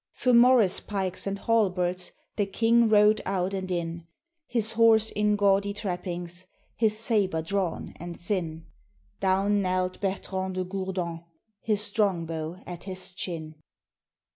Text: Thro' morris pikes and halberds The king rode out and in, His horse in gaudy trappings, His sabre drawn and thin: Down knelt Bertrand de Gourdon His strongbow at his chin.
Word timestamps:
Thro' 0.15 0.33
morris 0.33 0.79
pikes 0.79 1.27
and 1.27 1.37
halberds 1.37 2.11
The 2.35 2.47
king 2.47 2.87
rode 2.87 3.21
out 3.23 3.53
and 3.53 3.69
in, 3.69 4.07
His 4.47 4.71
horse 4.71 5.11
in 5.11 5.35
gaudy 5.35 5.73
trappings, 5.75 6.47
His 6.75 6.97
sabre 6.97 7.43
drawn 7.43 7.93
and 7.99 8.19
thin: 8.19 8.65
Down 9.19 9.61
knelt 9.61 10.01
Bertrand 10.01 10.55
de 10.55 10.63
Gourdon 10.63 11.23
His 11.59 11.81
strongbow 11.81 12.63
at 12.65 12.85
his 12.85 13.13
chin. 13.13 13.57